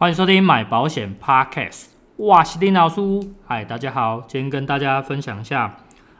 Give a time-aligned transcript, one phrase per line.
[0.00, 1.86] 欢迎收听买保险 Podcast，
[2.18, 3.00] 哇，是丁老师，
[3.44, 5.78] 嗨，大家好，今天跟大家分享一下，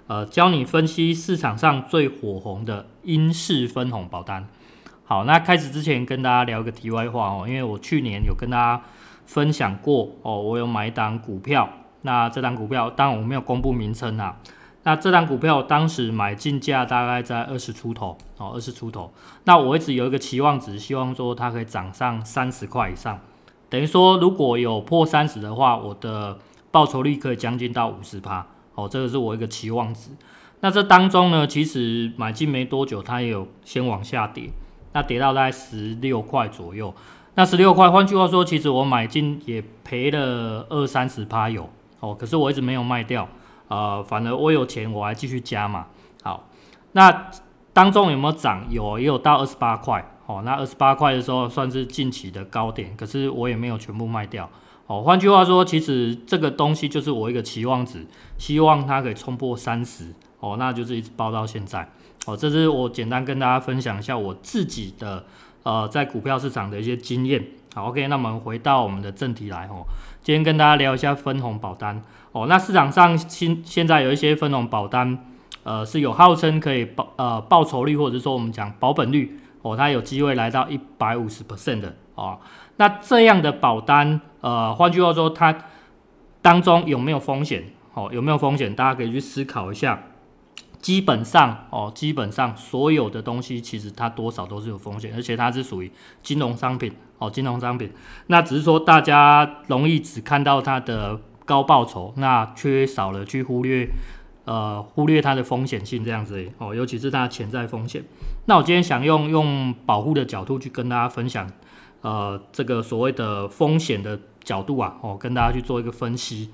[0.08, 4.48] 呃，教你分析市场上最火红的英式分红保单。
[5.04, 8.82] 好，那开始之前跟大家聊个题外话哦，因为我去年有跟大家
[9.26, 11.68] 分享过哦，我有买一档股票，
[12.02, 14.38] 那这档股票当然我没有公布名称啊。
[14.82, 19.12] 那这档股票当时买进价大概在二十出头哦，二十出头。
[19.44, 23.20] 那我一直有一个期望值，希望说它可以涨上三十块以上。
[23.70, 26.38] 等于说如果有破三十的话，我的
[26.70, 30.10] 报酬率可以将近到五十趴哦，这个是我一个期望值。
[30.60, 34.50] 那这当中呢，其实买进没多久，它也有先往下跌，
[34.92, 36.92] 那跌到大概十六块左右。
[37.34, 41.68] 那十六块，换句话说，其实我买进也赔了二三十趴有
[42.00, 43.28] 哦，可是我一直没有卖掉。
[43.68, 45.86] 呃，反而我有钱，我还继续加嘛。
[46.22, 46.48] 好，
[46.92, 47.30] 那
[47.72, 48.66] 当中有没有涨？
[48.70, 50.04] 有，也有到二十八块。
[50.28, 54.48] 哦，那二十八块的时候算是近期的高点，可是我也没有全部卖掉。
[54.86, 58.04] 哦，换句话说，其实这个东西就是我一个期望值，
[58.36, 60.12] 希望它可以冲破三十。
[60.40, 61.90] 哦，那就是一直包到现在。
[62.26, 65.24] 哦，这是我简单跟大家分享一下我自己的
[65.62, 67.42] 呃在股票市场的一些经验。
[67.74, 69.86] 好，OK，那我们回到我们的正题来哦。
[70.22, 72.02] 今天跟大家聊一下分红保单
[72.32, 72.46] 哦。
[72.46, 75.26] 那市场上现现在有一些分红保单，
[75.62, 82.38] 呃，是有号称可以报呃报酬率，或者说我们讲保本率哦，它有机会来到一百五十 percent 的哦。
[82.76, 85.56] 那这样的保单，呃，换句话说，它
[86.40, 87.64] 当中有没有风险？
[87.94, 88.74] 哦，有没有风险？
[88.74, 90.04] 大家可以去思考一下。
[90.80, 95.90] 基本上哦，基本上所有的东西其实它多少都是有风险，而且它是属于
[96.22, 97.90] 金融商品哦，金融商品。
[98.28, 103.88] 那只是说大家容易只看到它的高报酬，那缺少了去忽略
[104.44, 108.04] 呃忽略它的风险性这样子哦，尤其是它的潜在风险。
[108.48, 111.46] 那我今天想用用保护的角度去跟大家分享
[112.00, 116.48] 呃这个所谓的风险的角度啊哦，跟大家去做一个分析。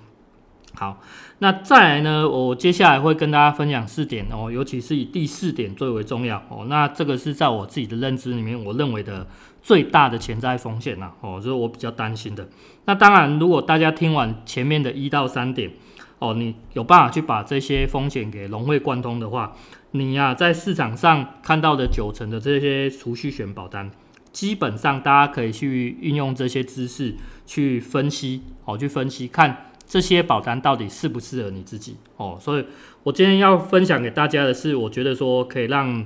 [0.75, 1.00] 好，
[1.39, 2.28] 那再来呢？
[2.28, 6.66] 我接下来会跟大家分享四点哦，尤其是以第四点最为重要哦。
[6.69, 9.25] 那这个是在我自己的认知里面，我认为的
[9.62, 12.49] 最大的潜在风险呐哦，就是我比较担心的。
[12.87, 15.71] 那当然，如果大家听完前面的一到三点
[16.19, 19.53] 哦，你有办法去把这些风险给融会贯通的话，
[19.97, 23.93] 你呀、在市场上看到的九成的这些储蓄险保单，
[24.32, 27.15] 基本上大家可以去运用这些知识
[27.47, 29.71] 去分析哦，去分析看。
[29.87, 32.37] 这些保单到底适不适合你自己哦？
[32.41, 32.65] 所以
[33.04, 36.04] 我今天要分享给大家的是，我觉得说可以让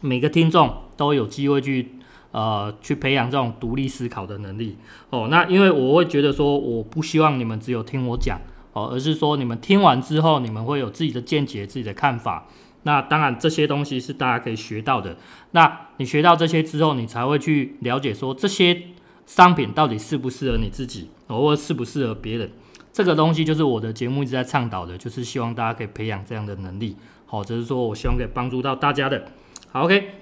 [0.00, 1.88] 每个听众都有机会去
[2.30, 4.76] 呃去培养这种独立思考的能力
[5.08, 5.26] 哦。
[5.28, 8.38] 那因为我会觉得说，我不希望你们只有听我讲
[8.72, 12.46] 哦，而是说你们听完之后，你们会有自己的见解、自己的看法。
[12.82, 15.16] 那当然这些东西是大家可以学到的。
[15.52, 18.82] 那你学到这些之后，你才会去了解说这些
[19.26, 22.50] 商品到底适不适合你自己，或者适不适合别人。
[22.92, 26.96] 这个东西就是我的节目一直在倡导的，就是希望大家可以培养这样的能力。
[27.26, 29.26] 好，只是说我希望可以帮助到大家的。
[29.70, 30.14] 好，OK。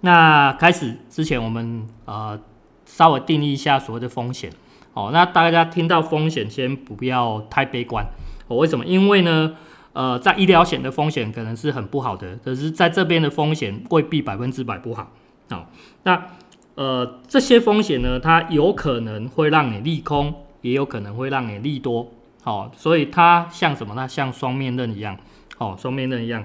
[0.00, 2.38] 那开始之前，我们呃
[2.84, 4.50] 稍微定义一下所谓的风险。
[4.92, 8.04] 好，那大家听到风险，先不要太悲观。
[8.48, 8.84] 哦，为什么？
[8.84, 9.54] 因为呢，
[9.94, 15.10] 呃，在医疗险的风险可能是很不好的，可是在这边的风险未必百分之百不好。
[15.48, 15.70] 好，
[16.02, 16.26] 那
[16.74, 20.34] 呃这些风险呢，它有可能会让你利空。
[20.64, 22.10] 也有可能会让你利多，
[22.42, 24.08] 好，所以它像什么呢？
[24.08, 25.14] 像双面刃一样，
[25.58, 26.42] 好，双面刃一样。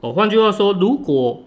[0.00, 1.44] 哦，换句话说，如果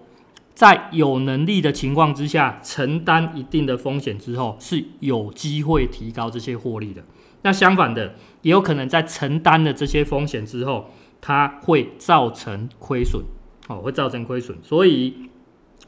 [0.55, 7.03] 在有能力的情况之下，承担一定的风险之后，是有机会提高这些获利的。
[7.41, 10.91] 那相反的，也有可能在承担了这些风险之后，
[11.25, 13.23] 它会造成亏损，
[13.69, 14.57] 哦，会造成亏损。
[14.61, 15.29] 所以，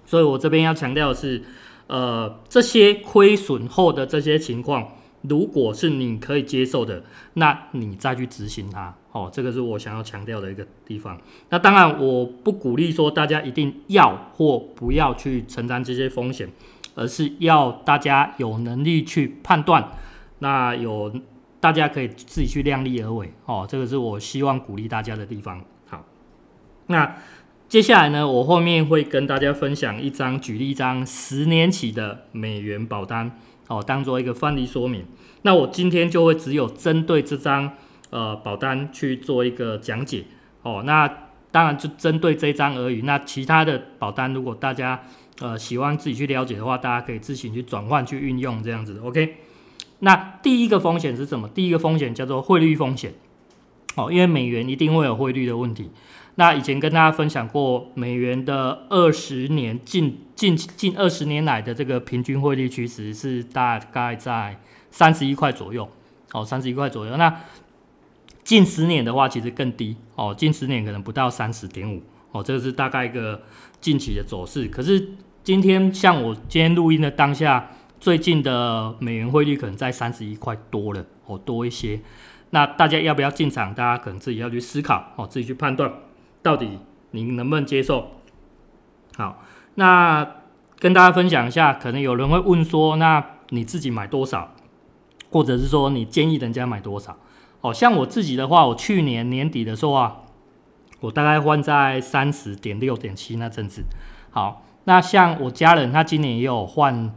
[0.05, 1.43] 所以我这边要强调的是，
[1.87, 4.87] 呃，这些亏损后的这些情况。
[5.27, 7.03] 如果是你可以接受的，
[7.33, 11.19] 那你再去执行它，哦，这个是我想要强调的一个地方。
[11.49, 16.47] 那当然，我不鼓励说大家一定要或不要去承担这些风险，
[16.93, 19.91] 而是要大家有能力去判断。
[20.39, 21.11] 那有
[21.65, 25.65] 大家可以自己去量力而为，哦，这个是我希望鼓励大家的地方。
[25.87, 26.05] 好，
[26.85, 27.15] 那
[27.67, 33.39] 接下来呢，我后面会跟大家分享一张，举例一张十年期的美元保单。
[33.67, 35.07] 哦，当做一个范例说明。
[35.41, 37.71] 那我今天就会只有针对这张
[38.11, 40.25] 呃保单去做一个讲解。
[40.61, 41.11] 哦，那
[41.49, 43.01] 当然就针对这张而已。
[43.01, 45.01] 那其他的保单，如果大家
[45.41, 48.99] 呃喜欢自己去了解的话，大家可以自行去转换去运用这样子。
[49.03, 49.37] OK。
[50.05, 51.49] 那第一个风险是什么？
[51.49, 53.11] 第一个风险叫做汇率风险。
[53.95, 55.89] 哦，因为美元一定会有汇率的问题。
[56.35, 64.59] 那以前跟大家分享过，美元的二十年近近近二十年来的这个平均汇率趋势是大概在
[64.91, 65.89] 三十一块左右，
[66.33, 67.17] 哦，三十一块左右。
[67.17, 67.41] 那
[68.43, 73.41] 近十年的话，其实更低，哦，近十年可能不到三十点五，哦，这个是大概一个
[73.81, 74.67] 近期的走势。
[74.67, 75.13] 可是
[75.43, 77.71] 今天像我今天录音的当下，
[78.05, 81.99] 最近的美元汇率可能在三十一块多了，哦，多一些。
[82.51, 83.73] 那大家要不要进场？
[83.73, 85.91] 大家可能自己要去思考，哦，自己去判断。
[86.43, 86.77] 到底
[87.09, 88.11] 您能不能接受？
[89.17, 89.41] 好，
[89.73, 90.35] 那
[90.77, 94.53] 跟大家分享一下，可能有人会问说，那你自己买多少，
[95.31, 97.17] 或者是说你建议人家买多少？
[97.61, 100.17] 哦，像我自己的话，我去年年底的时候啊，
[100.99, 103.83] 我大概换在三十点六点七那阵子。
[104.29, 107.11] 好，那像我家人，他今年也有换，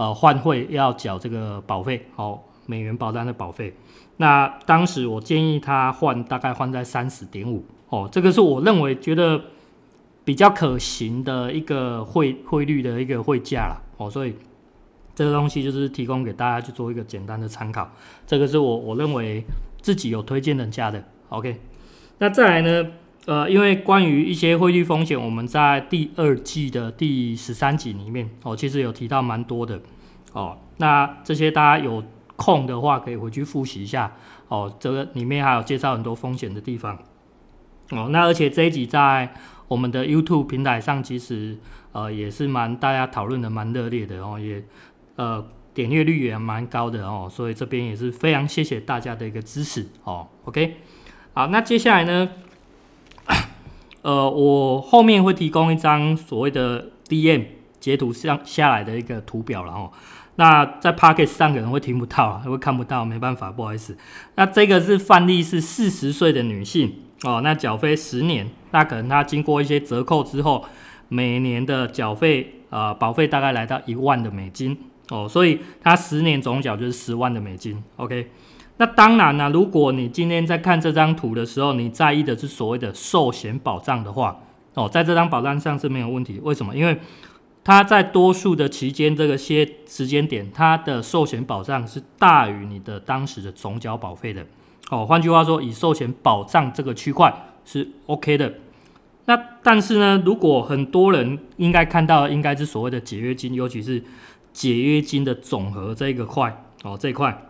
[0.00, 3.74] 呃，换汇要缴这个保费，好，美元保单的保费。
[4.16, 7.62] 那当时我建议他换，大概换在三十点五。
[7.90, 9.38] 哦，这个是我认为觉得
[10.24, 13.78] 比较可行的一个汇汇率的一个汇价了。
[13.98, 14.34] 哦，所以
[15.14, 17.92] 这个东西就是提供给大家去做一个简单的参考。
[18.26, 19.44] 这个是我我认为
[19.82, 21.04] 自己有推荐人家的。
[21.28, 21.60] OK，
[22.16, 22.90] 那再来呢？
[23.30, 29.80] 呃，因为关于一些汇率风险，我们在第二季的第十三集里面哦，其实有提到蛮多的。
[30.32, 32.02] 哦，那这些大家有
[32.34, 34.12] 空的话可以回去复习一下。
[34.48, 36.98] 哦，这个里面还有介绍很多风险的地方。
[37.90, 39.32] 哦，那而且这一集在
[39.68, 41.56] 我们的 YouTube 平台上，其实
[41.92, 44.60] 呃也是蛮大家讨论的蛮热烈的哦，也
[45.14, 50.26] 呃点阅率也蛮高的哦，所以这边也是非常谢谢大家的一个支持哦。
[50.46, 50.78] OK，
[51.32, 52.28] 好，那接下来呢，
[54.02, 57.44] 呃，我后面会提供一张所谓的 DM
[57.78, 59.90] 截图上下来的一个图表了哦。
[60.36, 63.96] 那在 Podcast 上可能会听不到，会看不到，没办法，不好意思。
[64.36, 66.94] 那这个是范例，是四十岁的女性。
[67.24, 70.64] 哦，那缴费十年，那可能她经过一些折扣之后，
[71.08, 74.74] 每年的缴费呃保费大概来到一万的美金
[75.10, 77.82] 哦，所以她十年总缴就是十万的美金。
[77.96, 78.30] OK，
[78.80, 84.40] 那当然呢，如果你今天在看这张图的时候，你在意的是所谓的寿险保障的话，
[84.72, 86.40] 哦，在这张保单上是没有问题。
[86.42, 86.74] 为什么？
[86.74, 86.98] 因为
[87.62, 94.46] 它在多数的期间这个些时间点，它的寿险保障是大于你的当时的总缴保费的。
[94.90, 97.30] 哦，换句话说，以寿险保障这个区块
[97.66, 98.54] 是 OK 的。
[99.26, 104.02] 那但是呢，如果很多人应该看到，应该是所谓的解约金，尤其是
[104.54, 107.49] 解约金的总和这一个块哦，这一块，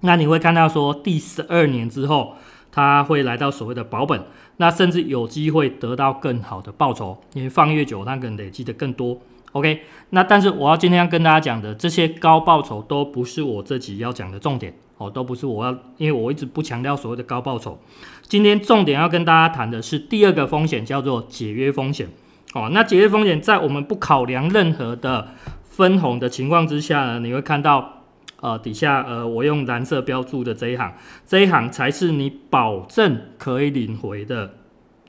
[0.00, 2.34] 那你会看到说，第十二年之后，
[2.72, 4.22] 它会来到所谓的保本，
[4.56, 9.18] 那甚至有机会得到更好的报酬，因为放越久，它可能累积的更多。
[9.52, 14.72] OK，那但是我要今天要跟大家讲的这些高报酬，都不是我这集要讲的重点。
[14.96, 17.78] 哦，都不是我要，因为我一直不强调所谓的高报酬。
[18.22, 22.06] 今天重点要跟大家谈的是第二个风险，叫做解约风险。
[22.52, 25.28] 哦，那解约风险在我们不考量任何的
[25.64, 27.99] 分红的情况之下呢，你会看到，
[28.40, 30.94] 呃，底下呃，我用蓝色标注的这一行，
[31.26, 34.54] 这一行才是你保证可以领回的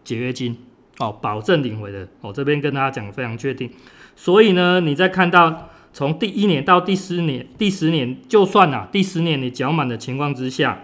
[0.04, 0.58] 解约金。
[1.00, 2.08] 哦，保证领回的。
[2.22, 3.72] 哦，这边跟大家讲非常确定。
[4.16, 5.70] 所以呢，你在看到。
[5.94, 10.84] 从第一年到第十年，第十年就算啊，第十年你缴满的情况之下，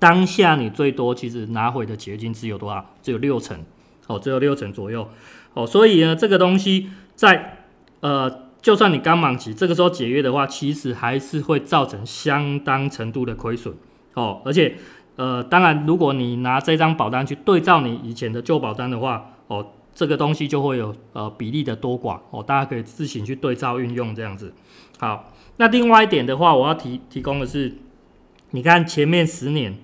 [0.00, 2.92] 当下你最多其实拿回的解约金只有多少？
[3.00, 3.56] 只有六成，
[4.08, 5.08] 哦，只有六成左右，
[5.54, 7.58] 哦，所以呢，这个东西在
[8.00, 13.72] 呃，就算你刚满期，这个时候解约的话，其实还是会造成相当程度的亏损，
[14.14, 14.74] 哦，而且
[15.14, 19.64] 呃，当然，如果你拿这张保单去对照你以前的旧保单的话，哦。
[19.94, 24.52] 这个东西就会有呃比例的多寡哦，大家可以自行去对照运用这样子。
[24.98, 27.72] 好，那另外一点的话，我要提提供的是，
[28.50, 29.74] 你看前面十年，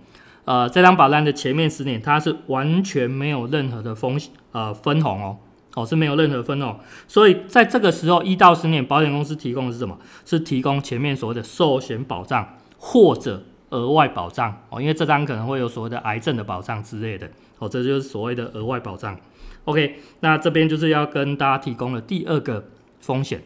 [0.45, 5.39] 呃，这张保单的前面十年，它是完全没有任何的风险呃分红哦，
[5.75, 9.99] 哦是没有任何分红，所以在这个时候一到十年，保险公司提供的是什么？
[10.25, 19.19] 是提供前面所谓的寿险保障或者额外保障哦，因为这张可能会有所谓的癌症的保障之类的哦，这就是所谓的额外保障。
[19.65, 22.69] OK，那这边就是要跟大家提供的第二个
[23.01, 23.43] 风险。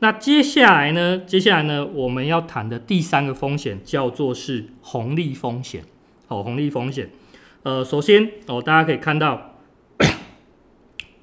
[0.00, 1.18] 那接下来呢？
[1.18, 5.84] 接下来呢，我们要谈的第三个风险叫做是红利风险。
[6.28, 7.10] 哦，红利风险。
[7.62, 9.53] 呃，首先哦，大家可以看到，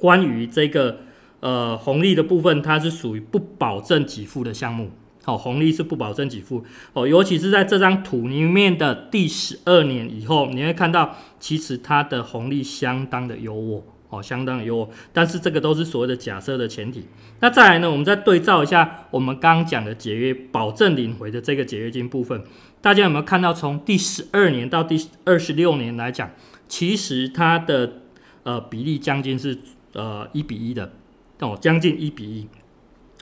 [0.01, 0.97] 关于这个
[1.39, 4.89] 呃红利的部分，它是属于不保证给付的项目。
[5.23, 13.83] 好，红利是不保证给付哦，尤其是在这张图里面的第十二年以后，你会看到其实它的红利相当的优渥。
[14.09, 14.89] 哦，相当优渥。
[15.13, 17.05] 但是这个都是所谓的假设的前提。
[17.39, 22.43] 那再来呢，我们再对照一下我们刚刚讲的解约保证领回的这个解约金部分，
[22.81, 26.31] 大家有没有看到从第十二年到第二十六年来讲，
[26.67, 28.01] 其实它的
[28.43, 29.57] 呃比例将近是
[29.93, 30.91] 呃一比一的
[31.39, 32.47] 哦，将近一比一。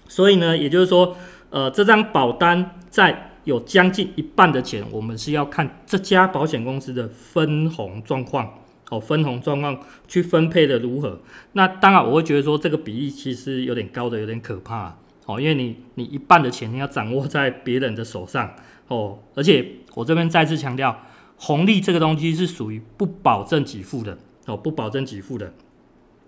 [0.08, 1.16] 所以呢，也就是说，
[1.52, 8.60] 呃，这张保单在有将近一半的钱，我们是要看这家保险公司的分红状况，
[8.90, 11.22] 哦，分红状况去分配的如何。
[11.54, 14.98] 那当然，我会觉得说这个比例其实有点高的，有点可怕，
[15.28, 18.56] 哦，因为你你一半的钱你要掌握在别人的手上，
[18.88, 21.04] 哦，而且我这边再次强调，
[21.38, 25.54] 红利这个东西是属于不保证给付的，哦，不保证给付的。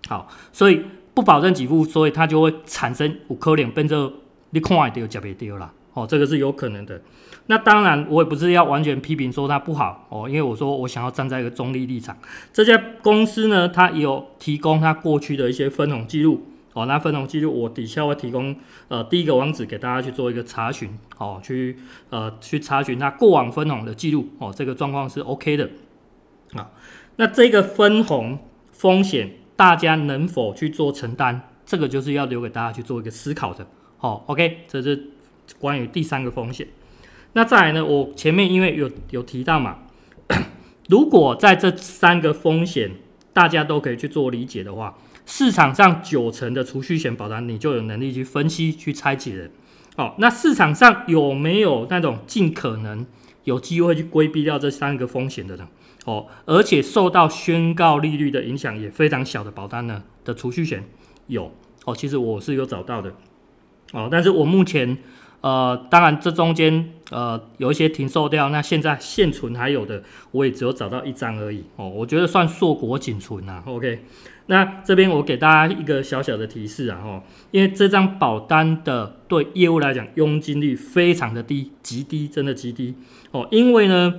[0.08, 0.84] 好，所以。
[1.14, 4.10] 不保证给付，所以它就会产生有可能变成
[4.48, 5.70] 你看会到，吃不到啦。
[5.92, 7.02] 哦，这个是有可能的。
[7.48, 12.16] 那当然，我也不是要完全批评说它不好哦，因为我说我想要站在一个中立立场。
[12.50, 16.86] 这家公司呢，它有提供它过去的一些分红记录哦。
[16.86, 18.56] 那分红记录我底下会提供
[18.88, 21.76] 呃第一个网址给大家去做一个查询哦，去
[22.08, 25.68] 呃去查询它过往分红的记录哦，这个状况是 OK 的
[26.54, 26.70] 啊。
[27.16, 28.38] 那这个分红
[28.70, 29.32] 风险。
[29.56, 33.66] 大家能否去做承担，这个就是要留给大家去做一个思考的。
[33.98, 35.10] 好，OK，这是
[35.58, 36.66] 关于第三个风险。
[37.34, 37.84] 那再来呢？
[37.84, 39.78] 我前面因为有有提到嘛，
[40.88, 42.90] 如果在这三个风险
[43.32, 49.50] 大家都可以去做理解的话，市场上九成的储蓄险保单，你就有能力去分析、去拆解的。
[49.96, 53.06] 好，那市场上有没有那种尽可能
[53.44, 55.66] 有机会去规避掉这三个风险的人？
[56.04, 60.84] 哦，而且受到宣告利率的影响也非常小的保单呢的储蓄险
[61.28, 61.52] 有
[61.84, 63.14] 哦，其实我是有找到的
[63.92, 64.98] 哦，但是我目前
[65.42, 73.62] 呃，当然这中间呃有一些停售掉，那现在现存还有的，我也只有找到一张而已哦，我觉得算硕果仅存呐。
[73.66, 74.04] OK，
[74.46, 82.96] 那这边我给大家一个小小的提示啊，哦，因为这张保单的对业务来讲佣金率非常的低，极低，真的极低
[83.30, 84.14] 哦，因为呢。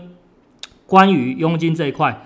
[0.94, 2.24] 关于佣金这一块，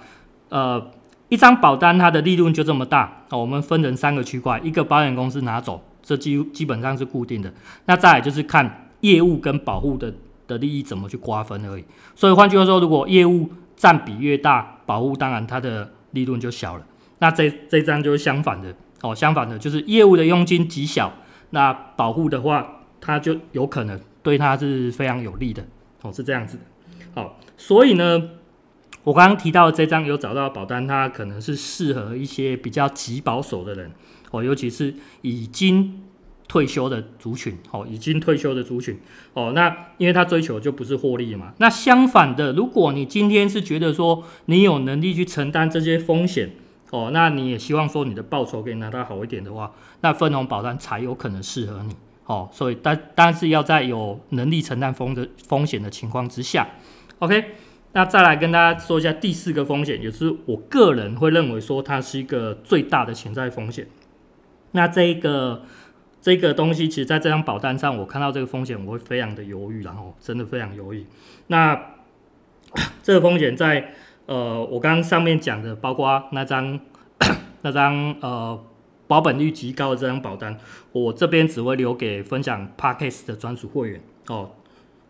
[0.49, 0.91] 呃，
[1.29, 7.53] 一张保单它的利润就这么大，哦，我们分成三个区块，一个保险公司拿走，这基基本上是固定的，
[7.85, 10.13] 那再来就是看业务跟保护的
[10.47, 11.85] 的利益怎么去瓜分而已。
[12.13, 16.85] 所以换句话说，如果业务占比越大，保护当然它的利润就小了。
[17.19, 21.13] 那这这张就是相反的，哦，相反的就是业务的佣金极小，
[21.51, 25.65] 那保护的话，它就有可能对它是非常有利的，
[26.01, 26.63] 哦，是这样子的。
[27.15, 28.31] 好，所以呢。
[29.07, 33.89] 我刚刚提到这张有找到保单，它可能是适合一些比较极保守的人
[34.31, 36.03] 哦，尤其是已经
[36.45, 38.99] 退休的族群哦，已经退休的族群
[39.31, 39.53] 哦。
[39.55, 41.53] 那因为他追求就不是获利嘛。
[41.59, 46.51] 那相反的，如果你今天是觉得说你有能力去承担这些风险
[46.91, 49.71] 哦，那你也希望说你的报酬可以拿到好一点的话，
[50.01, 51.95] 那分红保单才有可能适合你
[52.25, 52.49] 哦。
[52.51, 56.67] 所以但但是要在有能力承担风的风险的情况之下
[57.19, 57.55] ，OK。
[57.97, 63.87] 那再来跟大家说一下第四个风险，也是我个人会认为说它是一个最大的潜在风险。
[64.73, 65.63] 那这一个
[66.21, 71.07] 这个东西，其实在这张保单上，我看到这个风险，我会非常的犹豫，然后真的非常犹豫。
[71.47, 71.75] 那
[73.01, 73.95] 这个风险在
[74.27, 76.79] 呃，我刚刚上面讲的，包括那张
[77.63, 78.63] 那张呃
[79.07, 80.55] 保本率极高的这张保单，
[80.91, 84.51] 我这边只会留给分享 Podcast 的专属会员哦。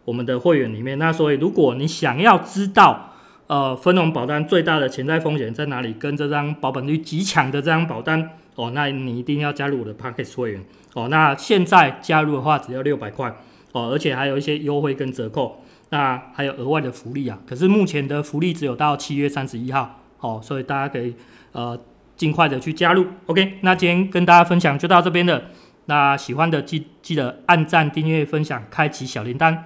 [0.08, 3.12] 我们的会员里面，那所以如果你想要知道，
[3.48, 13.36] 呃，分红保单最大的潜在风险在哪里，跟这张保本率极强的这张保单，哦，那你一定要加入我的 Podcast 会员，哦，那现在加入的话只要六百块，
[13.74, 21.14] 哦，而且还有一些优惠跟折扣，那还有额外的福利啊，可是目前的福利只有到七月三十一号，哦，所以大家可以
[21.52, 21.78] 呃
[22.16, 25.44] 尽快的去加入，OK，那今天跟大家分享就到这边了，
[25.88, 29.58] 那喜欢的记记得按赞、订阅、分享、开启小铃铛。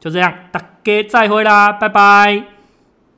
[0.00, 2.57] 就这样，大家再会啦，拜拜。